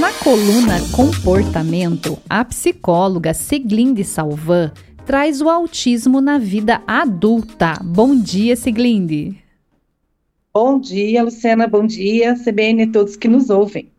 Na 0.00 0.12
coluna 0.12 0.76
Comportamento, 0.94 2.18
a 2.28 2.44
psicóloga 2.44 3.32
Siglinde 3.32 4.04
Salvan 4.04 4.70
traz 5.06 5.40
o 5.40 5.48
autismo 5.48 6.20
na 6.20 6.36
vida 6.36 6.82
adulta. 6.86 7.80
Bom 7.82 8.14
dia, 8.14 8.56
Siglinde. 8.56 9.34
Bom 10.52 10.78
dia, 10.78 11.22
Luciana. 11.22 11.66
Bom 11.66 11.86
dia, 11.86 12.36
CBN 12.36 12.82
e 12.82 12.86
todos 12.88 13.16
que 13.16 13.26
nos 13.26 13.48
ouvem. 13.48 13.90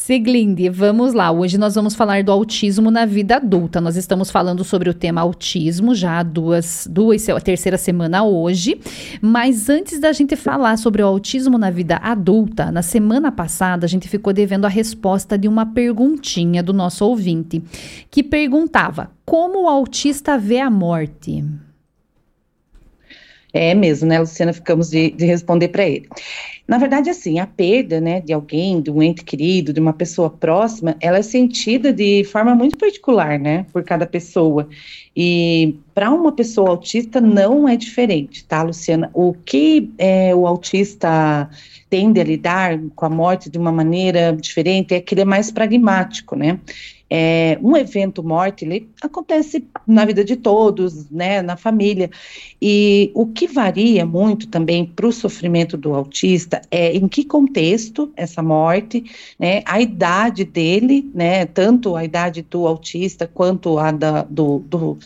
Siglinde, 0.00 0.70
vamos 0.70 1.12
lá. 1.12 1.30
Hoje 1.30 1.58
nós 1.58 1.74
vamos 1.74 1.94
falar 1.94 2.24
do 2.24 2.32
autismo 2.32 2.90
na 2.90 3.04
vida 3.04 3.36
adulta. 3.36 3.82
Nós 3.82 3.96
estamos 3.96 4.30
falando 4.30 4.64
sobre 4.64 4.88
o 4.88 4.94
tema 4.94 5.20
autismo 5.20 5.94
já 5.94 6.18
há 6.18 6.22
duas, 6.22 6.88
duas, 6.90 7.28
a 7.28 7.38
terceira 7.38 7.76
semana 7.76 8.24
hoje. 8.24 8.80
Mas 9.20 9.68
antes 9.68 10.00
da 10.00 10.10
gente 10.10 10.36
falar 10.36 10.78
sobre 10.78 11.02
o 11.02 11.06
autismo 11.06 11.58
na 11.58 11.70
vida 11.70 11.96
adulta, 11.96 12.72
na 12.72 12.80
semana 12.80 13.30
passada 13.30 13.84
a 13.84 13.88
gente 13.88 14.08
ficou 14.08 14.32
devendo 14.32 14.64
a 14.64 14.68
resposta 14.68 15.36
de 15.36 15.46
uma 15.46 15.66
perguntinha 15.66 16.62
do 16.62 16.72
nosso 16.72 17.04
ouvinte, 17.04 17.62
que 18.10 18.22
perguntava: 18.22 19.10
como 19.26 19.64
o 19.64 19.68
autista 19.68 20.38
vê 20.38 20.60
a 20.60 20.70
morte? 20.70 21.44
É 23.52 23.74
mesmo, 23.74 24.08
né, 24.08 24.18
Luciana? 24.18 24.52
Ficamos 24.52 24.90
de, 24.90 25.10
de 25.10 25.24
responder 25.26 25.68
para 25.68 25.88
ele. 25.88 26.08
Na 26.68 26.78
verdade, 26.78 27.10
assim, 27.10 27.40
a 27.40 27.46
perda, 27.48 28.00
né, 28.00 28.20
de 28.20 28.32
alguém, 28.32 28.80
de 28.80 28.92
um 28.92 29.02
ente 29.02 29.24
querido, 29.24 29.72
de 29.72 29.80
uma 29.80 29.92
pessoa 29.92 30.30
próxima, 30.30 30.96
ela 31.00 31.18
é 31.18 31.22
sentida 31.22 31.92
de 31.92 32.22
forma 32.22 32.54
muito 32.54 32.76
particular, 32.76 33.40
né, 33.40 33.66
por 33.72 33.82
cada 33.82 34.06
pessoa. 34.06 34.68
E 35.16 35.74
para 35.92 36.12
uma 36.12 36.30
pessoa 36.30 36.70
autista 36.70 37.20
não 37.20 37.68
é 37.68 37.76
diferente, 37.76 38.44
tá, 38.44 38.62
Luciana? 38.62 39.10
O 39.12 39.34
que 39.34 39.90
é, 39.98 40.32
o 40.32 40.46
autista 40.46 41.50
tende 41.90 42.20
a 42.20 42.24
lidar 42.24 42.78
com 42.94 43.04
a 43.04 43.10
morte 43.10 43.50
de 43.50 43.58
uma 43.58 43.72
maneira 43.72 44.32
diferente 44.32 44.94
é 44.94 45.00
que 45.00 45.12
ele 45.12 45.22
é 45.22 45.24
mais 45.24 45.50
pragmático, 45.50 46.36
né? 46.36 46.60
É, 47.12 47.58
um 47.60 47.76
evento 47.76 48.22
morte 48.22 48.64
ele 48.64 48.88
acontece 49.02 49.66
na 49.84 50.04
vida 50.04 50.24
de 50.24 50.36
todos, 50.36 51.10
né, 51.10 51.42
na 51.42 51.56
família. 51.56 52.08
E 52.62 53.10
o 53.14 53.26
que 53.26 53.48
varia 53.48 54.06
muito 54.06 54.46
também 54.46 54.86
para 54.86 55.06
o 55.06 55.12
sofrimento 55.12 55.76
do 55.76 55.92
autista 55.92 56.62
é 56.70 56.94
em 56.94 57.08
que 57.08 57.24
contexto 57.24 58.12
essa 58.16 58.42
morte, 58.42 59.04
né, 59.38 59.62
a 59.66 59.80
idade 59.80 60.44
dele, 60.44 61.10
né, 61.12 61.46
tanto 61.46 61.96
a 61.96 62.04
idade 62.04 62.42
do 62.42 62.66
autista 62.66 63.26
quanto 63.26 63.78
a 63.78 63.90
da, 63.90 64.22
do, 64.22 64.60
do 64.60 64.98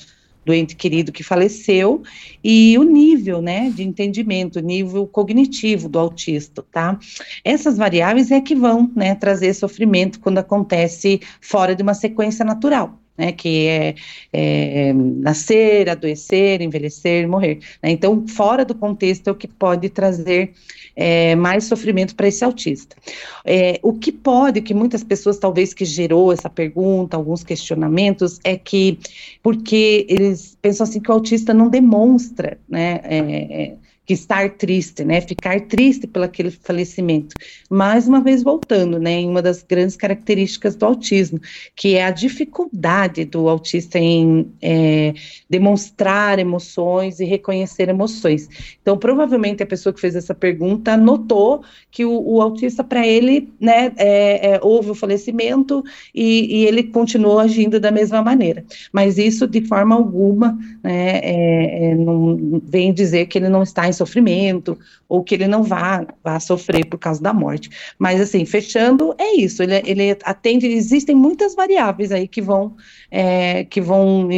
do 0.45 0.53
ente 0.53 0.77
querido 0.77 1.13
que 1.13 1.23
faleceu 1.23 2.03
e 2.43 2.77
o 2.79 2.83
nível, 2.83 3.41
né, 3.41 3.71
de 3.71 3.83
entendimento, 3.83 4.61
nível 4.61 5.07
cognitivo 5.07 5.89
do 5.89 5.99
autista, 5.99 6.65
tá? 6.71 6.99
Essas 7.45 7.77
variáveis 7.77 8.31
é 8.31 8.41
que 8.41 8.55
vão, 8.55 8.91
né, 8.95 9.15
trazer 9.15 9.55
sofrimento 9.55 10.21
quando 10.21 10.39
acontece 10.39 11.21
fora 11.41 11.75
de 11.75 11.83
uma 11.83 11.95
sequência 11.95 12.45
natural 12.45 13.04
né, 13.17 13.33
que 13.33 13.67
é, 13.67 13.95
é, 14.33 14.93
nascer, 14.93 15.89
adoecer, 15.89 16.61
envelhecer, 16.61 17.29
morrer. 17.29 17.61
Né? 17.83 17.91
Então, 17.91 18.27
fora 18.27 18.65
do 18.65 18.75
contexto 18.75 19.29
é 19.29 19.31
o 19.31 19.35
que 19.35 19.47
pode 19.47 19.89
trazer 19.89 20.53
é, 20.97 21.35
mais 21.35 21.65
sofrimento 21.65 22.15
para 22.15 22.29
esse 22.29 22.45
autista. 22.45 22.97
É, 23.45 23.79
o 23.83 23.93
que 23.93 24.13
pode, 24.13 24.61
que 24.61 24.75
muitas 24.75 25.03
pessoas 25.03 25.39
talvez 25.39 25.73
que 25.73 25.85
gerou 25.85 26.33
essa 26.33 26.51
pergunta, 26.51 27.17
alguns 27.17 27.43
questionamentos, 27.43 28.39
é 28.45 28.57
que 28.57 28.99
porque 29.43 30.07
eles 30.09 30.57
pensam 30.61 30.85
assim 30.85 31.01
que 31.01 31.11
o 31.11 31.15
autista 31.15 31.53
não 31.55 31.69
demonstra, 31.69 32.59
né, 32.69 33.01
é, 33.05 33.19
é, 33.19 33.77
que 34.07 34.13
estar 34.13 34.51
triste, 34.51 35.05
né, 35.05 35.21
ficar 35.21 35.61
triste 35.63 36.07
pelo 36.07 36.25
aquele 36.25 36.51
falecimento. 36.51 37.35
Mais 37.71 38.07
uma 38.07 38.21
vez 38.21 38.43
voltando, 38.43 38.99
né, 38.99 39.13
em 39.13 39.29
uma 39.29 39.41
das 39.41 39.63
grandes 39.63 39.97
características 39.97 40.77
do 40.77 40.85
autismo, 40.85 41.41
que 41.75 41.95
é 41.95 42.05
a 42.05 42.11
dificuldade 42.11 43.25
do 43.25 43.49
autista 43.49 43.99
em 43.99 44.47
é, 44.61 45.15
demonstrar 45.49 46.39
emoções 46.39 47.19
e 47.21 47.25
reconhecer 47.25 47.89
emoções. 47.89 48.49
Então, 48.83 48.99
provavelmente 48.99 49.63
a 49.63 49.67
pessoa 49.67 49.93
que 49.93 50.01
fez 50.01 50.15
essa 50.15 50.35
pergunta 50.35 50.97
notou 50.97 51.63
que 51.91 52.05
o, 52.05 52.21
o 52.21 52.43
autista, 52.43 52.85
para 52.85 53.07
ele, 53.07 53.49
né, 53.59 53.93
é, 53.97 54.55
é, 54.55 54.61
houve 54.63 54.91
o 54.91 54.95
falecimento 54.95 55.83
e, 56.15 56.61
e, 56.61 56.67
ele 56.67 56.83
continuou 56.85 57.39
agindo 57.39 57.81
da 57.81 57.91
mesma 57.91 58.23
maneira. 58.23 58.65
Mas 58.93 59.17
isso, 59.17 59.47
de 59.47 59.63
forma 59.63 59.95
alguma, 59.95 60.59
né, 60.83 61.21
é, 61.23 61.91
é, 61.91 61.95
não 61.95 62.61
vem 62.65 62.93
dizer 62.93 63.27
que 63.27 63.39
ele 63.39 63.49
não 63.49 63.63
está 63.63 63.89
em 63.95 63.99
sofrimento, 63.99 64.79
ou 65.09 65.23
que 65.23 65.35
ele 65.35 65.47
não 65.47 65.63
vá, 65.63 66.07
vá 66.23 66.39
sofrer 66.41 66.85
por 66.87 66.99
causa 66.99 67.23
da 67.23 67.33
morte. 67.33 67.71
Mas, 67.99 68.21
assim, 68.21 68.45
fechando, 68.45 69.15
é 69.19 69.37
isso, 69.37 69.63
ele, 69.63 69.83
ele 69.87 70.19
atende, 70.25 70.67
existem 70.67 71.15
muitas 71.15 71.55
variáveis 71.55 72.13
aí 72.13 72.29
que 72.29 72.43
vão, 72.43 72.77
é, 73.11 73.65
que 73.65 73.81
vão 73.81 74.29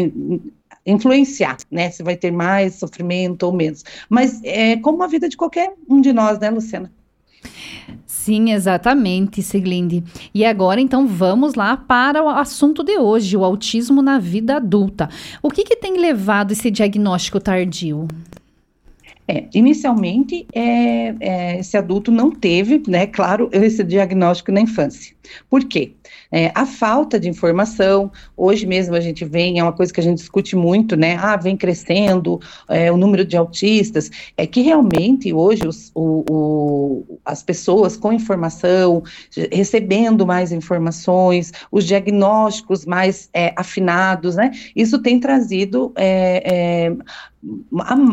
influenciar, 0.86 1.56
né, 1.70 1.90
se 1.90 2.02
vai 2.02 2.16
ter 2.16 2.30
mais 2.30 2.76
sofrimento 2.76 3.42
ou 3.44 3.52
menos. 3.52 3.84
Mas 4.08 4.40
é 4.44 4.76
como 4.76 5.02
a 5.02 5.06
vida 5.06 5.28
de 5.28 5.36
qualquer 5.36 5.74
um 5.88 6.00
de 6.00 6.12
nós, 6.12 6.38
né, 6.38 6.48
Luciana? 6.50 6.92
Sim, 8.04 8.52
exatamente, 8.52 9.42
Siglinde. 9.42 10.02
E 10.34 10.44
agora, 10.44 10.80
então, 10.80 11.06
vamos 11.06 11.54
lá 11.54 11.76
para 11.76 12.22
o 12.22 12.28
assunto 12.28 12.82
de 12.82 12.98
hoje, 12.98 13.36
o 13.36 13.44
autismo 13.44 14.02
na 14.02 14.18
vida 14.18 14.56
adulta. 14.56 15.08
O 15.42 15.50
que, 15.50 15.64
que 15.64 15.76
tem 15.76 15.98
levado 15.98 16.52
esse 16.52 16.70
diagnóstico 16.70 17.38
tardio? 17.38 18.08
É, 19.28 19.44
inicialmente, 19.52 20.46
é, 20.54 21.14
é, 21.18 21.58
esse 21.58 21.76
adulto 21.76 22.12
não 22.12 22.30
teve, 22.30 22.82
né, 22.86 23.06
claro, 23.06 23.50
esse 23.52 23.82
diagnóstico 23.82 24.52
na 24.52 24.60
infância. 24.60 25.16
Por 25.50 25.64
quê? 25.64 25.94
É, 26.30 26.52
a 26.54 26.66
falta 26.66 27.18
de 27.18 27.28
informação, 27.28 28.10
hoje 28.36 28.66
mesmo 28.66 28.94
a 28.94 29.00
gente 29.00 29.24
vem, 29.24 29.58
é 29.58 29.62
uma 29.62 29.72
coisa 29.72 29.92
que 29.92 30.00
a 30.00 30.02
gente 30.02 30.18
discute 30.18 30.54
muito, 30.54 30.96
né? 30.96 31.16
Ah, 31.20 31.36
vem 31.36 31.56
crescendo 31.56 32.40
é, 32.68 32.90
o 32.90 32.96
número 32.96 33.24
de 33.24 33.36
autistas, 33.36 34.10
é 34.36 34.46
que 34.46 34.60
realmente 34.60 35.32
hoje 35.32 35.66
os, 35.66 35.90
o, 35.94 36.24
o, 36.30 37.20
as 37.24 37.42
pessoas 37.42 37.96
com 37.96 38.12
informação, 38.12 39.02
recebendo 39.50 40.26
mais 40.26 40.52
informações, 40.52 41.52
os 41.70 41.84
diagnósticos 41.84 42.84
mais 42.84 43.28
é, 43.32 43.52
afinados, 43.56 44.36
né? 44.36 44.50
Isso 44.74 45.00
tem 45.00 45.18
trazido 45.18 45.92
é, 45.96 46.42
é, 46.44 46.96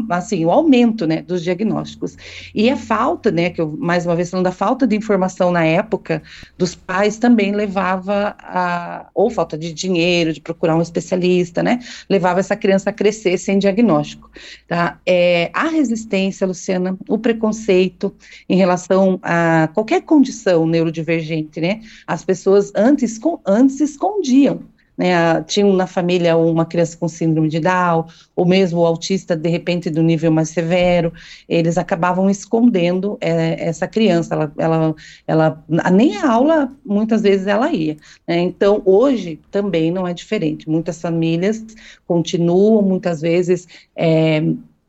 assim, 0.09 0.45
o 0.45 0.51
aumento, 0.51 1.07
né, 1.07 1.21
dos 1.21 1.43
diagnósticos. 1.43 2.17
E 2.53 2.69
a 2.69 2.77
falta, 2.77 3.31
né, 3.31 3.49
que 3.49 3.61
eu, 3.61 3.75
mais 3.79 4.05
uma 4.05 4.15
vez 4.15 4.29
falando 4.29 4.45
da 4.45 4.51
falta 4.51 4.85
de 4.85 4.95
informação 4.95 5.51
na 5.51 5.65
época 5.65 6.21
dos 6.57 6.75
pais 6.75 7.17
também 7.17 7.51
levava 7.51 8.35
a, 8.39 9.07
ou 9.13 9.29
falta 9.29 9.57
de 9.57 9.73
dinheiro, 9.73 10.33
de 10.33 10.41
procurar 10.41 10.75
um 10.75 10.81
especialista, 10.81 11.63
né, 11.63 11.79
levava 12.09 12.39
essa 12.39 12.55
criança 12.55 12.89
a 12.89 12.93
crescer 12.93 13.37
sem 13.37 13.57
diagnóstico, 13.57 14.29
tá? 14.67 14.99
É, 15.05 15.49
a 15.53 15.67
resistência, 15.67 16.45
Luciana, 16.45 16.97
o 17.07 17.17
preconceito 17.17 18.13
em 18.47 18.55
relação 18.55 19.19
a 19.21 19.69
qualquer 19.73 20.01
condição 20.01 20.65
neurodivergente, 20.65 21.59
né, 21.59 21.81
as 22.05 22.23
pessoas 22.23 22.71
antes, 22.75 23.19
antes 23.45 23.79
escondiam 23.79 24.72
né, 24.97 25.41
tinham 25.43 25.73
na 25.73 25.87
família 25.87 26.37
uma 26.37 26.65
criança 26.65 26.97
com 26.97 27.07
síndrome 27.07 27.49
de 27.49 27.59
Down, 27.59 28.05
ou 28.35 28.45
mesmo 28.45 28.81
o 28.81 28.85
autista, 28.85 29.35
de 29.35 29.49
repente, 29.49 29.89
do 29.89 30.01
nível 30.01 30.31
mais 30.31 30.49
severo, 30.49 31.11
eles 31.47 31.77
acabavam 31.77 32.29
escondendo 32.29 33.17
é, 33.19 33.67
essa 33.67 33.87
criança, 33.87 34.35
ela, 34.35 34.53
ela, 34.57 34.95
ela, 35.27 35.63
nem 35.91 36.17
a 36.17 36.31
aula, 36.31 36.71
muitas 36.85 37.21
vezes, 37.21 37.47
ela 37.47 37.71
ia. 37.71 37.97
Né, 38.27 38.39
então, 38.39 38.81
hoje, 38.85 39.39
também 39.51 39.91
não 39.91 40.07
é 40.07 40.13
diferente, 40.13 40.69
muitas 40.69 41.01
famílias 41.01 41.63
continuam, 42.07 42.81
muitas 42.81 43.21
vezes, 43.21 43.67
é, 43.95 44.41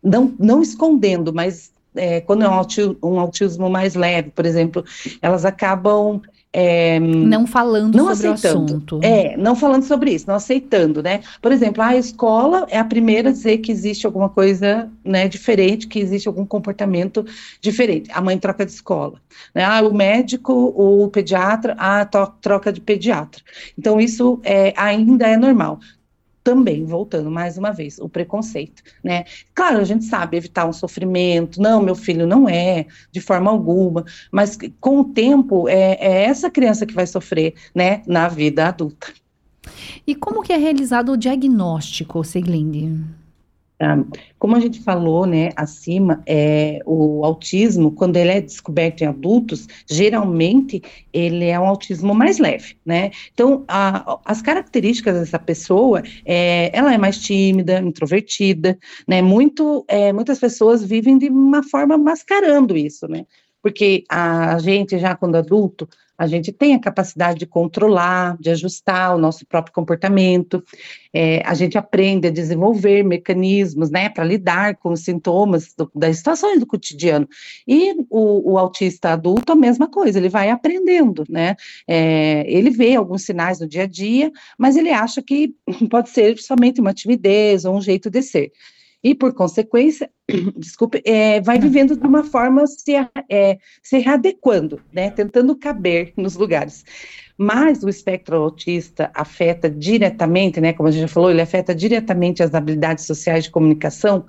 não, 0.02 0.34
não 0.38 0.62
escondendo, 0.62 1.32
mas 1.32 1.73
é, 1.96 2.20
quando 2.20 2.44
é 2.44 2.48
um 2.48 2.54
autismo, 2.54 2.96
um 3.02 3.18
autismo, 3.18 3.70
mais 3.70 3.94
leve, 3.94 4.30
por 4.30 4.44
exemplo, 4.44 4.84
elas 5.22 5.44
acabam 5.44 6.20
é, 6.56 7.00
não 7.00 7.48
falando 7.48 7.96
não 7.96 8.14
sobre 8.14 8.28
aceitando. 8.28 8.60
o 8.60 8.64
assunto. 8.64 9.00
É, 9.02 9.36
não 9.36 9.56
falando 9.56 9.82
sobre 9.82 10.12
isso, 10.12 10.28
não 10.28 10.36
aceitando, 10.36 11.02
né? 11.02 11.20
Por 11.42 11.50
exemplo, 11.50 11.82
a 11.82 11.96
escola 11.96 12.64
é 12.70 12.78
a 12.78 12.84
primeira 12.84 13.30
a 13.30 13.32
dizer 13.32 13.58
que 13.58 13.72
existe 13.72 14.06
alguma 14.06 14.28
coisa 14.28 14.88
né, 15.04 15.26
diferente, 15.26 15.88
que 15.88 15.98
existe 15.98 16.28
algum 16.28 16.46
comportamento 16.46 17.26
diferente. 17.60 18.08
A 18.12 18.20
mãe 18.20 18.38
troca 18.38 18.64
de 18.64 18.70
escola. 18.70 19.20
Né? 19.52 19.64
Ah, 19.64 19.82
o 19.82 19.92
médico, 19.92 20.52
o 20.52 21.08
pediatra, 21.08 21.74
a 21.76 22.04
troca 22.04 22.72
de 22.72 22.80
pediatra. 22.80 23.42
Então, 23.76 24.00
isso 24.00 24.40
é, 24.44 24.72
ainda 24.76 25.26
é 25.26 25.36
normal 25.36 25.80
também, 26.44 26.84
voltando 26.84 27.30
mais 27.30 27.56
uma 27.56 27.72
vez, 27.72 27.98
o 27.98 28.08
preconceito, 28.08 28.82
né? 29.02 29.24
Claro, 29.54 29.78
a 29.78 29.84
gente 29.84 30.04
sabe 30.04 30.36
evitar 30.36 30.68
um 30.68 30.72
sofrimento, 30.72 31.60
não, 31.60 31.82
meu 31.82 31.94
filho 31.94 32.26
não 32.26 32.46
é, 32.46 32.86
de 33.10 33.20
forma 33.20 33.50
alguma, 33.50 34.04
mas 34.30 34.58
com 34.78 35.00
o 35.00 35.04
tempo 35.04 35.66
é, 35.68 35.96
é 35.98 36.24
essa 36.24 36.50
criança 36.50 36.84
que 36.84 36.94
vai 36.94 37.06
sofrer, 37.06 37.54
né, 37.74 38.02
na 38.06 38.28
vida 38.28 38.68
adulta. 38.68 39.12
E 40.06 40.14
como 40.14 40.42
que 40.42 40.52
é 40.52 40.56
realizado 40.58 41.12
o 41.12 41.16
diagnóstico, 41.16 42.22
Seglinde? 42.22 43.23
Tá. 43.76 43.98
Como 44.38 44.54
a 44.54 44.60
gente 44.60 44.80
falou, 44.82 45.26
né, 45.26 45.50
acima, 45.56 46.22
é, 46.26 46.78
o 46.86 47.24
autismo, 47.24 47.90
quando 47.90 48.16
ele 48.16 48.30
é 48.30 48.40
descoberto 48.40 49.02
em 49.02 49.06
adultos, 49.06 49.66
geralmente 49.90 50.80
ele 51.12 51.46
é 51.46 51.58
um 51.58 51.66
autismo 51.66 52.14
mais 52.14 52.38
leve, 52.38 52.76
né? 52.86 53.10
Então, 53.32 53.64
a, 53.66 54.20
as 54.24 54.40
características 54.40 55.18
dessa 55.18 55.40
pessoa, 55.40 56.02
é, 56.24 56.70
ela 56.72 56.94
é 56.94 56.98
mais 56.98 57.18
tímida, 57.18 57.80
introvertida, 57.80 58.78
né? 59.08 59.20
Muito, 59.20 59.84
é, 59.88 60.12
muitas 60.12 60.38
pessoas 60.38 60.84
vivem 60.84 61.18
de 61.18 61.28
uma 61.28 61.62
forma 61.64 61.98
mascarando 61.98 62.76
isso, 62.76 63.08
né? 63.08 63.26
Porque 63.60 64.04
a 64.08 64.58
gente 64.60 64.98
já 64.98 65.16
quando 65.16 65.36
adulto, 65.36 65.88
a 66.16 66.26
gente 66.26 66.52
tem 66.52 66.74
a 66.74 66.80
capacidade 66.80 67.38
de 67.38 67.46
controlar, 67.46 68.36
de 68.38 68.50
ajustar 68.50 69.14
o 69.14 69.18
nosso 69.18 69.44
próprio 69.46 69.74
comportamento, 69.74 70.62
é, 71.12 71.42
a 71.44 71.54
gente 71.54 71.76
aprende 71.76 72.28
a 72.28 72.30
desenvolver 72.30 73.02
mecanismos, 73.02 73.90
né, 73.90 74.08
para 74.08 74.24
lidar 74.24 74.76
com 74.76 74.90
os 74.92 75.00
sintomas 75.00 75.74
do, 75.76 75.90
das 75.94 76.18
situações 76.18 76.60
do 76.60 76.66
cotidiano. 76.66 77.28
E 77.66 77.94
o, 78.10 78.52
o, 78.52 78.58
autista 78.58 79.10
adulto, 79.10 79.52
a 79.52 79.56
mesma 79.56 79.88
coisa, 79.88 80.18
ele 80.18 80.28
vai 80.28 80.50
aprendendo, 80.50 81.24
né, 81.28 81.56
é, 81.86 82.44
ele 82.46 82.70
vê 82.70 82.94
alguns 82.94 83.22
sinais 83.22 83.60
no 83.60 83.68
dia 83.68 83.82
a 83.82 83.86
dia, 83.86 84.30
mas 84.58 84.76
ele 84.76 84.90
acha 84.90 85.22
que 85.22 85.54
pode 85.90 86.10
ser 86.10 86.38
somente 86.38 86.80
uma 86.80 86.94
timidez 86.94 87.64
ou 87.64 87.76
um 87.76 87.80
jeito 87.80 88.10
de 88.10 88.22
ser 88.22 88.52
e, 89.04 89.14
por 89.14 89.34
consequência, 89.34 90.10
desculpe, 90.56 91.02
é, 91.04 91.38
vai 91.42 91.58
vivendo 91.58 91.94
de 91.94 92.06
uma 92.06 92.24
forma 92.24 92.66
se, 92.66 92.94
é, 93.30 93.58
se 93.82 93.98
readequando, 93.98 94.80
né, 94.90 95.10
tentando 95.10 95.54
caber 95.54 96.14
nos 96.16 96.36
lugares. 96.36 96.82
Mas 97.36 97.82
o 97.82 97.88
espectro 97.88 98.36
autista 98.36 99.10
afeta 99.12 99.68
diretamente, 99.68 100.58
né, 100.58 100.72
como 100.72 100.88
a 100.88 100.92
gente 100.92 101.02
já 101.02 101.08
falou, 101.08 101.30
ele 101.30 101.42
afeta 101.42 101.74
diretamente 101.74 102.42
as 102.42 102.54
habilidades 102.54 103.04
sociais 103.04 103.44
de 103.44 103.50
comunicação. 103.50 104.24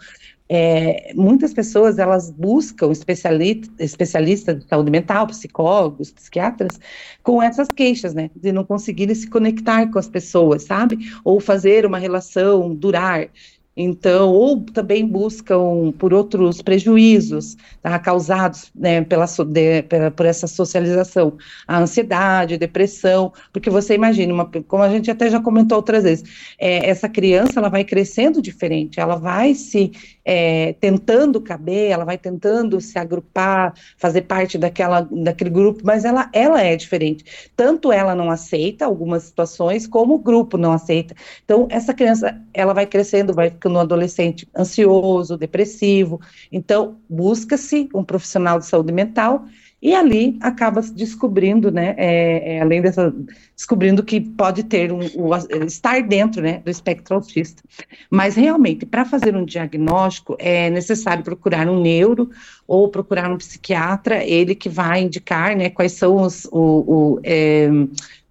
É, 0.47 1.11
muitas 1.15 1.53
pessoas 1.53 1.97
elas 1.97 2.29
buscam 2.29 2.91
especialista, 2.91 3.71
especialistas 3.79 4.59
de 4.59 4.67
saúde 4.67 4.91
mental, 4.91 5.25
psicólogos, 5.25 6.11
psiquiatras, 6.11 6.79
com 7.23 7.41
essas 7.41 7.69
queixas, 7.69 8.13
né, 8.13 8.29
de 8.35 8.51
não 8.51 8.63
conseguirem 8.63 9.15
se 9.15 9.27
conectar 9.27 9.87
com 9.87 9.97
as 9.97 10.07
pessoas, 10.07 10.63
sabe? 10.63 10.99
Ou 11.23 11.39
fazer 11.39 11.85
uma 11.85 11.97
relação 11.97 12.75
durar. 12.75 13.29
Então, 13.77 14.29
ou 14.29 14.61
também 14.61 15.05
buscam 15.05 15.91
por 15.99 16.13
outros 16.13 16.61
prejuízos 16.61 17.57
tá, 17.81 17.99
causados 17.99 18.71
né, 18.73 19.03
pela, 19.03 19.25
de, 19.25 19.81
pela, 19.83 20.09
por 20.11 20.25
essa 20.25 20.47
socialização, 20.47 21.37
a 21.67 21.79
ansiedade, 21.79 22.57
depressão, 22.57 23.33
porque 23.51 23.69
você 23.69 23.93
imagina, 23.93 24.33
uma, 24.33 24.49
como 24.67 24.81
a 24.81 24.89
gente 24.89 25.11
até 25.11 25.29
já 25.29 25.41
comentou 25.41 25.77
outras 25.77 26.03
vezes, 26.03 26.55
é, 26.57 26.89
essa 26.89 27.09
criança 27.09 27.59
ela 27.59 27.69
vai 27.69 27.83
crescendo 27.83 28.41
diferente, 28.41 28.99
ela 28.99 29.17
vai 29.17 29.53
se 29.53 29.91
é, 30.23 30.73
tentando 30.79 31.41
caber, 31.41 31.91
ela 31.91 32.05
vai 32.05 32.17
tentando 32.17 32.79
se 32.79 32.97
agrupar, 32.97 33.73
fazer 33.97 34.21
parte 34.21 34.57
daquela, 34.57 35.01
daquele 35.01 35.49
grupo, 35.49 35.81
mas 35.83 36.03
ela, 36.03 36.29
ela 36.33 36.61
é 36.61 36.75
diferente. 36.75 37.49
Tanto 37.55 37.91
ela 37.91 38.15
não 38.15 38.31
aceita 38.31 38.85
algumas 38.85 39.23
situações, 39.23 39.85
como 39.85 40.15
o 40.15 40.19
grupo 40.19 40.57
não 40.57 40.71
aceita. 40.71 41.13
Então, 41.43 41.67
essa 41.69 41.93
criança, 41.93 42.41
ela 42.53 42.73
vai 42.73 42.87
crescendo, 42.87 43.33
vai 43.33 43.51
um 43.73 43.79
adolescente 43.79 44.47
ansioso, 44.55 45.37
depressivo. 45.37 46.19
Então, 46.51 46.97
busca-se 47.09 47.89
um 47.93 48.03
profissional 48.03 48.59
de 48.59 48.65
saúde 48.65 48.93
mental 48.93 49.45
e 49.85 49.93
ali 49.93 50.35
acaba 50.41 50.81
descobrindo, 50.81 51.71
né, 51.71 51.93
é, 51.95 52.55
é, 52.55 52.61
além 52.61 52.81
dessa, 52.81 53.13
descobrindo 53.55 54.01
que 54.01 54.19
pode 54.19 54.63
ter 54.63 54.91
um, 54.91 54.99
um, 54.99 55.65
estar 55.65 56.01
dentro, 56.01 56.41
né, 56.41 56.59
do 56.65 56.71
espectro 56.71 57.15
autista. 57.15 57.61
Mas 58.09 58.35
realmente, 58.35 58.83
para 58.83 59.05
fazer 59.05 59.35
um 59.35 59.45
diagnóstico, 59.45 60.35
é 60.39 60.71
necessário 60.71 61.23
procurar 61.23 61.69
um 61.69 61.79
neuro 61.79 62.31
ou 62.67 62.89
procurar 62.89 63.31
um 63.31 63.37
psiquiatra, 63.37 64.23
ele 64.23 64.55
que 64.55 64.69
vai 64.69 65.03
indicar, 65.03 65.55
né, 65.55 65.69
quais 65.69 65.91
são 65.91 66.15
os, 66.15 66.45
o, 66.51 66.59
o 66.87 67.19
é, 67.23 67.69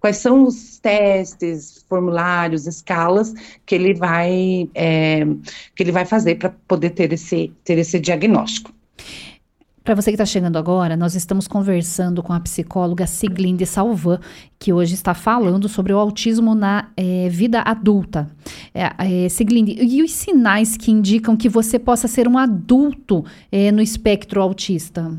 quais 0.05 0.17
são 0.17 0.43
os 0.43 0.77
testes, 0.77 1.83
formulários, 1.89 2.67
escalas 2.67 3.33
que 3.65 3.73
ele 3.73 3.95
vai 3.95 4.69
é, 4.75 5.25
que 5.75 5.81
ele 5.81 5.91
vai 5.91 6.05
fazer 6.05 6.35
para 6.35 6.51
poder 6.67 6.91
ter 6.91 7.11
esse 7.11 7.51
ter 7.63 7.79
esse 7.79 7.99
diagnóstico. 7.99 8.71
Para 9.83 9.95
você 9.95 10.11
que 10.11 10.15
está 10.15 10.25
chegando 10.25 10.57
agora, 10.57 10.95
nós 10.95 11.15
estamos 11.15 11.47
conversando 11.47 12.21
com 12.21 12.33
a 12.33 12.39
psicóloga 12.39 13.07
Siglinde 13.07 13.65
Salvan, 13.65 14.19
que 14.59 14.71
hoje 14.71 14.93
está 14.93 15.15
falando 15.15 15.67
sobre 15.67 15.91
o 15.91 15.97
autismo 15.97 16.53
na 16.53 16.89
é, 16.95 17.27
vida 17.29 17.61
adulta. 17.61 18.29
É, 18.75 19.25
é, 19.25 19.29
Siglinde, 19.29 19.75
e 19.79 20.03
os 20.03 20.11
sinais 20.11 20.77
que 20.77 20.91
indicam 20.91 21.35
que 21.35 21.49
você 21.49 21.79
possa 21.79 22.07
ser 22.07 22.27
um 22.27 22.37
adulto 22.37 23.25
é, 23.51 23.71
no 23.71 23.81
espectro 23.81 24.39
autista? 24.39 25.11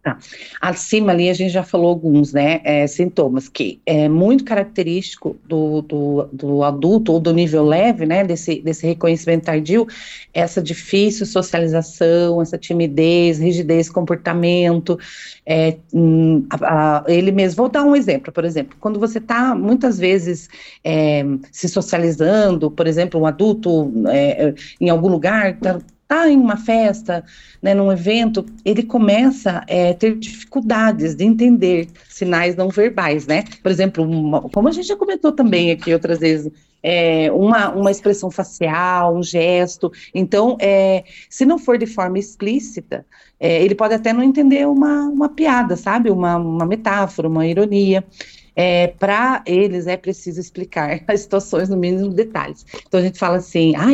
Tá. 0.00 0.16
Acima 0.60 1.10
ali 1.10 1.28
a 1.28 1.34
gente 1.34 1.50
já 1.50 1.64
falou 1.64 1.88
alguns, 1.88 2.32
né, 2.32 2.60
é, 2.62 2.86
sintomas 2.86 3.48
que 3.48 3.80
é 3.84 4.08
muito 4.08 4.44
característico 4.44 5.36
do, 5.44 5.82
do, 5.82 6.28
do, 6.32 6.62
adulto 6.62 7.12
ou 7.12 7.18
do 7.18 7.34
nível 7.34 7.64
leve, 7.64 8.06
né, 8.06 8.22
desse, 8.22 8.60
desse 8.62 8.86
reconhecimento 8.86 9.46
tardio, 9.46 9.88
essa 10.32 10.62
difícil 10.62 11.26
socialização, 11.26 12.40
essa 12.40 12.56
timidez, 12.56 13.40
rigidez, 13.40 13.90
comportamento, 13.90 14.96
é, 15.44 15.76
hum, 15.92 16.46
a, 16.48 16.98
a, 16.98 17.04
ele 17.08 17.32
mesmo, 17.32 17.56
vou 17.56 17.68
dar 17.68 17.82
um 17.82 17.96
exemplo, 17.96 18.32
por 18.32 18.44
exemplo, 18.44 18.76
quando 18.78 19.00
você 19.00 19.18
está 19.18 19.52
muitas 19.56 19.98
vezes 19.98 20.48
é, 20.84 21.24
se 21.50 21.68
socializando, 21.68 22.70
por 22.70 22.86
exemplo, 22.86 23.20
um 23.20 23.26
adulto 23.26 23.92
é, 24.12 24.54
em 24.80 24.90
algum 24.90 25.08
lugar, 25.08 25.58
tá, 25.58 25.80
está 26.08 26.30
em 26.30 26.38
uma 26.38 26.56
festa, 26.56 27.22
né, 27.60 27.74
num 27.74 27.92
evento, 27.92 28.46
ele 28.64 28.82
começa 28.82 29.58
a 29.58 29.64
é, 29.68 29.92
ter 29.92 30.16
dificuldades 30.16 31.14
de 31.14 31.24
entender 31.24 31.86
sinais 32.08 32.56
não 32.56 32.70
verbais, 32.70 33.26
né? 33.26 33.44
Por 33.62 33.70
exemplo, 33.70 34.02
uma, 34.02 34.40
como 34.48 34.68
a 34.68 34.72
gente 34.72 34.88
já 34.88 34.96
comentou 34.96 35.32
também 35.32 35.70
aqui 35.70 35.92
outras 35.92 36.18
vezes, 36.18 36.50
é, 36.82 37.30
uma, 37.30 37.68
uma 37.70 37.90
expressão 37.90 38.30
facial, 38.30 39.14
um 39.14 39.22
gesto. 39.22 39.92
Então, 40.14 40.56
é, 40.60 41.04
se 41.28 41.44
não 41.44 41.58
for 41.58 41.76
de 41.76 41.86
forma 41.86 42.18
explícita, 42.18 43.04
é, 43.38 43.62
ele 43.62 43.74
pode 43.74 43.92
até 43.92 44.10
não 44.12 44.22
entender 44.22 44.66
uma, 44.66 45.02
uma 45.08 45.28
piada, 45.28 45.76
sabe? 45.76 46.10
Uma, 46.10 46.36
uma 46.36 46.64
metáfora, 46.64 47.28
uma 47.28 47.46
ironia. 47.46 48.02
É, 48.56 48.88
para 48.88 49.42
eles 49.46 49.86
é 49.86 49.96
preciso 49.96 50.40
explicar 50.40 51.00
as 51.06 51.20
situações 51.20 51.68
no 51.68 51.76
mínimo 51.76 52.08
detalhes. 52.08 52.64
Então 52.86 52.98
a 52.98 53.02
gente 53.02 53.18
fala 53.18 53.36
assim, 53.36 53.74
ah, 53.76 53.92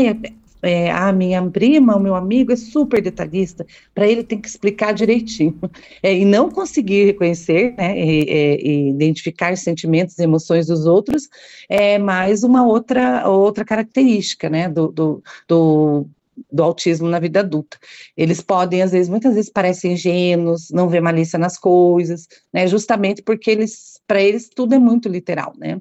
é, 0.65 0.91
a 0.91 1.13
minha 1.13 1.43
prima, 1.51 1.97
o 1.97 2.01
meu 2.01 2.15
amigo 2.15 2.53
é 2.53 2.57
super 2.57 3.03
detalhista, 3.03 3.67
para 3.95 4.09
ele 4.09 4.25
tem 4.25 4.41
que 4.41 4.49
explicar 4.49 4.93
direitinho. 4.93 5.59
É, 6.03 6.13
e 6.13 6.25
não 6.25 6.51
conseguir 6.51 7.05
reconhecer, 7.05 7.75
né, 7.77 7.99
e, 7.99 8.59
e 8.61 8.91
identificar 8.91 9.57
sentimentos 9.57 10.19
e 10.19 10.23
emoções 10.23 10.67
dos 10.67 10.87
outros 10.87 11.29
é 11.69 11.99
mais 11.99 12.43
uma 12.43 12.67
outra, 12.67 13.29
outra 13.29 13.65
característica, 13.65 14.49
né, 14.49 14.69
do, 14.69 14.89
do, 14.89 15.23
do 15.49 16.07
do 16.51 16.63
autismo 16.63 17.09
na 17.09 17.19
vida 17.19 17.41
adulta. 17.41 17.79
Eles 18.17 18.41
podem, 18.41 18.83
às 18.83 18.93
vezes, 18.93 19.09
muitas 19.09 19.35
vezes 19.35 19.51
parecem 19.51 19.93
ingênuos, 19.93 20.69
não 20.71 20.89
vê 20.89 21.01
malícia 21.01 21.39
nas 21.39 21.59
coisas, 21.59 22.27
né, 22.53 22.67
justamente 22.67 23.23
porque 23.23 23.51
eles, 23.51 23.94
para 24.07 24.23
eles, 24.23 24.49
tudo 24.49 24.75
é 24.75 24.79
muito 24.79 25.09
literal, 25.09 25.53
né, 25.57 25.81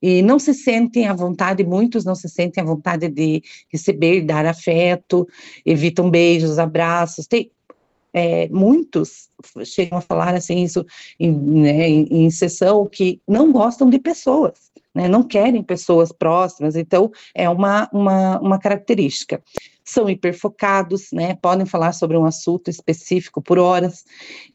e 0.00 0.22
não 0.22 0.38
se 0.38 0.54
sentem 0.54 1.06
à 1.06 1.14
vontade, 1.14 1.64
muitos 1.64 2.04
não 2.04 2.14
se 2.14 2.28
sentem 2.28 2.62
à 2.62 2.66
vontade 2.66 3.08
de 3.08 3.42
receber, 3.68 4.22
dar 4.22 4.46
afeto, 4.46 5.26
evitam 5.64 6.10
beijos, 6.10 6.58
abraços, 6.58 7.26
tem, 7.26 7.50
é, 8.12 8.48
muitos 8.48 9.28
chegam 9.64 9.98
a 9.98 10.00
falar 10.00 10.34
assim 10.34 10.62
isso 10.62 10.86
em, 11.18 11.32
né, 11.32 11.88
em, 11.88 12.24
em 12.24 12.30
sessão 12.30 12.86
que 12.86 13.20
não 13.26 13.50
gostam 13.50 13.90
de 13.90 13.98
pessoas, 13.98 14.70
né, 14.94 15.08
não 15.08 15.22
querem 15.22 15.62
pessoas 15.62 16.12
próximas, 16.12 16.76
então 16.76 17.10
é 17.34 17.48
uma, 17.48 17.88
uma, 17.92 18.38
uma 18.38 18.58
característica 18.58 19.42
são 19.84 20.08
hiperfocados, 20.08 21.08
né, 21.12 21.34
podem 21.34 21.66
falar 21.66 21.92
sobre 21.92 22.16
um 22.16 22.24
assunto 22.24 22.70
específico 22.70 23.42
por 23.42 23.58
horas, 23.58 24.04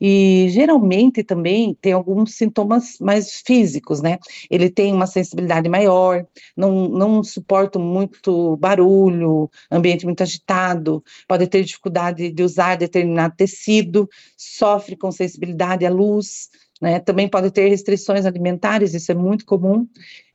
e 0.02 0.48
geralmente 0.50 1.24
também 1.24 1.78
tem 1.80 1.94
alguns 1.94 2.36
sintomas 2.36 2.98
mais 3.00 3.42
físicos, 3.46 4.02
né, 4.02 4.18
ele 4.50 4.70
tem 4.70 4.92
uma 4.94 5.06
sensibilidade 5.06 5.70
maior, 5.70 6.26
não, 6.58 6.90
não 6.90 7.24
suporta 7.24 7.78
muito 7.78 8.58
barulho, 8.58 9.50
ambiente 9.72 10.06
muito 10.06 10.24
agitado, 10.24 11.04
pode 11.28 11.48
ter 11.48 11.64
dificuldade 11.64 12.32
de 12.32 12.44
usar 12.44 12.76
determinado 12.76 13.36
tecido, 13.36 14.10
sofre 14.36 14.96
com 14.96 15.12
sensibilidade 15.12 15.86
à 15.86 15.90
luz, 15.90 16.50
né? 16.82 17.00
Também 17.00 17.28
pode 17.28 17.52
ter 17.52 17.68
restrições 17.68 18.26
alimentares, 18.26 18.94
isso 18.94 19.12
é 19.12 19.16
muito 19.16 19.46
comum. 19.46 19.88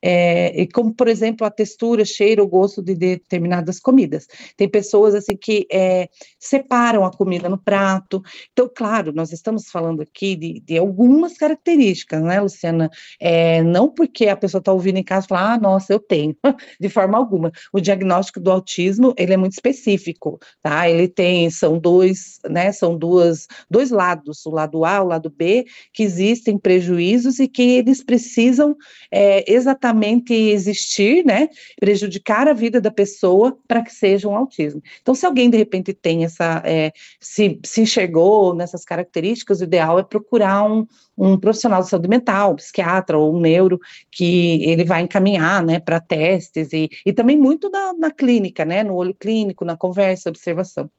É, 0.07 0.61
e 0.61 0.67
como, 0.67 0.93
por 0.93 1.09
exemplo, 1.09 1.47
a 1.47 1.51
textura, 1.51 2.05
cheiro 2.05 2.43
ou 2.43 2.49
gosto 2.49 2.83
de 2.83 2.95
determinadas 2.95 3.81
comidas. 3.81 4.27
Tem 4.55 4.69
pessoas 4.69 5.15
assim 5.15 5.35
que 5.35 5.67
é, 5.73 6.11
separam 6.39 7.07
a 7.07 7.11
comida 7.11 7.49
no 7.49 7.57
prato. 7.57 8.23
Então, 8.53 8.71
claro, 8.73 9.15
nós 9.15 9.33
estamos 9.33 9.71
falando 9.71 10.03
aqui 10.03 10.37
de, 10.37 10.61
de 10.61 10.77
algumas 10.77 11.39
características, 11.39 12.23
né, 12.23 12.39
Luciana? 12.39 12.91
É, 13.19 13.63
não 13.63 13.89
porque 13.89 14.29
a 14.29 14.37
pessoa 14.37 14.59
está 14.59 14.71
ouvindo 14.75 14.99
em 14.99 15.03
casa 15.03 15.25
e 15.25 15.29
fala, 15.31 15.55
ah, 15.55 15.59
nossa, 15.59 15.95
eu 15.95 15.99
tenho, 15.99 16.37
de 16.79 16.91
forma 16.91 17.17
alguma. 17.17 17.51
O 17.73 17.81
diagnóstico 17.81 18.41
do 18.41 18.51
autismo, 18.51 19.15
ele 19.17 19.33
é 19.33 19.39
muito 19.39 19.55
específico, 19.55 20.39
tá? 20.61 20.87
Ele 20.87 21.09
tem, 21.09 21.49
são 21.49 21.79
dois, 21.79 22.41
né, 22.51 22.73
são 22.73 22.95
duas, 22.95 23.47
dois 23.71 23.91
lados, 23.91 24.45
o 24.45 24.51
lado 24.51 24.85
A, 24.85 25.03
o 25.03 25.07
lado 25.07 25.31
B, 25.31 25.65
que 25.95 26.03
existem 26.35 26.59
prejuízos 26.59 27.38
e 27.38 27.49
que 27.49 27.62
eles 27.62 28.03
precisam 28.03 28.76
é, 29.11 29.50
exatamente 29.50 30.35
existir, 30.35 31.25
né, 31.25 31.49
prejudicar 31.81 32.49
a 32.49 32.53
vida 32.53 32.81
da 32.81 32.91
pessoa 32.91 33.57
para 33.67 33.83
que 33.83 33.95
seja 33.95 34.29
um 34.29 34.37
autismo. 34.37 34.83
Então, 35.00 35.14
se 35.14 35.25
alguém 35.25 35.49
de 35.49 35.57
repente 35.57 35.95
tem 35.95 36.25
essa, 36.25 36.62
é, 36.64 36.93
se, 37.21 37.59
se 37.64 37.81
enxergou 37.81 38.55
nessas 38.55 38.85
características, 38.85 39.61
o 39.61 39.64
ideal 39.64 39.99
é 39.99 40.03
procurar 40.03 40.64
um, 40.64 40.87
um 41.17 41.38
profissional 41.38 41.83
de 41.83 41.88
saúde 41.88 42.09
mental, 42.09 42.53
um 42.53 42.57
psiquiatra 42.57 43.17
ou 43.17 43.35
um 43.35 43.41
neuro, 43.41 43.79
que 44.11 44.64
ele 44.64 44.85
vai 44.85 45.03
encaminhar, 45.03 45.64
né, 45.64 45.79
para 45.79 46.00
testes 46.00 46.73
e, 46.73 46.91
e 47.07 47.12
também 47.12 47.38
muito 47.38 47.71
na, 47.71 47.93
na 47.95 48.11
clínica, 48.11 48.64
né, 48.64 48.83
no 48.83 48.95
olho 48.95 49.14
clínico, 49.14 49.64
na 49.64 49.76
conversa, 49.76 50.29
observação. 50.29 50.91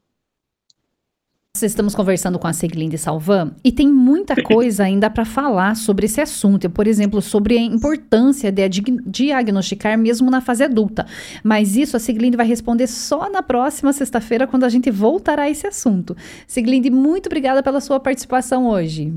Estamos 1.62 1.94
conversando 1.94 2.38
com 2.38 2.46
a 2.46 2.52
Seglinde 2.52 2.98
Salvan 2.98 3.52
e 3.64 3.72
tem 3.72 3.88
muita 3.88 4.40
coisa 4.42 4.84
ainda 4.84 5.08
para 5.08 5.24
falar 5.24 5.76
sobre 5.76 6.06
esse 6.06 6.20
assunto. 6.20 6.68
Por 6.68 6.86
exemplo, 6.86 7.22
sobre 7.22 7.56
a 7.56 7.60
importância 7.60 8.52
de 8.52 8.68
diagnosticar 9.06 9.96
mesmo 9.96 10.30
na 10.30 10.40
fase 10.40 10.64
adulta. 10.64 11.06
Mas 11.42 11.76
isso 11.76 11.96
a 11.96 12.00
Seglinde 12.00 12.36
vai 12.36 12.46
responder 12.46 12.86
só 12.86 13.30
na 13.30 13.42
próxima 13.42 13.92
sexta-feira, 13.92 14.46
quando 14.46 14.64
a 14.64 14.68
gente 14.68 14.90
voltará 14.90 15.42
a 15.42 15.50
esse 15.50 15.66
assunto. 15.66 16.16
Seglinde, 16.46 16.90
muito 16.90 17.26
obrigada 17.26 17.62
pela 17.62 17.80
sua 17.80 18.00
participação 18.00 18.66
hoje. 18.66 19.12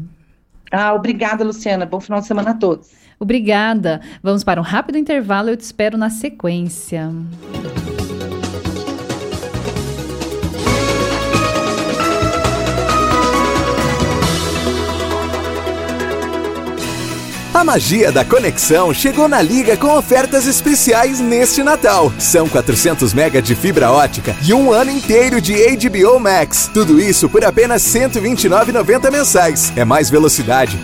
Ah, 0.72 0.94
obrigada, 0.94 1.44
Luciana. 1.44 1.86
Bom 1.86 2.00
final 2.00 2.22
de 2.22 2.28
semana 2.28 2.52
a 2.52 2.54
todos. 2.54 2.90
Obrigada. 3.20 4.02
Vamos 4.24 4.44
para 4.44 4.62
um 4.62 4.64
rápido 4.64 4.98
intervalo. 4.98 5.50
Eu 5.50 5.58
te 5.58 5.62
espero 5.62 5.98
na 5.98 6.10
sequência. 6.10 7.12
A 17.60 17.64
magia 17.66 18.10
da 18.10 18.24
conexão 18.24 18.94
chegou 18.94 19.28
na 19.28 19.42
Liga 19.42 19.76
com 19.76 19.88
ofertas 19.98 20.48
especiais 20.48 21.20
neste 21.20 21.62
Natal. 21.62 22.10
São 22.18 22.48
400 22.48 23.14
mega 23.14 23.42
de 23.42 23.54
fibra 23.54 23.92
ótica 23.92 24.34
e 24.42 24.54
um 24.54 24.72
ano 24.72 24.90
inteiro 24.90 25.42
de 25.42 25.56
HBO 25.76 26.18
Max. 26.22 26.72
Tudo 26.74 27.02
isso 27.02 27.28
por 27.28 27.44
apenas 27.44 27.94
R$ 27.94 28.08
129,90 28.08 29.12
mensais. 29.12 29.74
É 29.76 29.84
mais 29.84 30.10
velocidade 30.10 30.80